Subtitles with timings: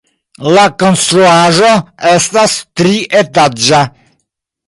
[0.53, 1.69] La konstruaĵo
[2.13, 3.83] estas trietaĝa.